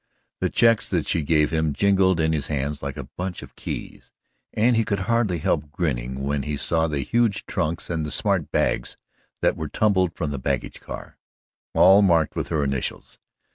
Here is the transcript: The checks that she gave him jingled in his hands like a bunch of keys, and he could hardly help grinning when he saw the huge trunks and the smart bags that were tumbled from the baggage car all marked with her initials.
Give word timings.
The 0.39 0.49
checks 0.49 0.89
that 0.89 1.07
she 1.07 1.21
gave 1.21 1.51
him 1.51 1.73
jingled 1.73 2.19
in 2.19 2.33
his 2.33 2.47
hands 2.47 2.81
like 2.81 2.97
a 2.97 3.03
bunch 3.19 3.43
of 3.43 3.55
keys, 3.55 4.11
and 4.51 4.75
he 4.75 4.83
could 4.83 5.01
hardly 5.01 5.37
help 5.37 5.69
grinning 5.71 6.23
when 6.23 6.41
he 6.41 6.57
saw 6.57 6.87
the 6.87 7.01
huge 7.01 7.45
trunks 7.45 7.87
and 7.87 8.03
the 8.03 8.09
smart 8.11 8.51
bags 8.51 8.97
that 9.41 9.55
were 9.55 9.69
tumbled 9.69 10.15
from 10.15 10.31
the 10.31 10.39
baggage 10.39 10.79
car 10.79 11.19
all 11.75 12.01
marked 12.01 12.35
with 12.35 12.47
her 12.47 12.63
initials. 12.63 13.19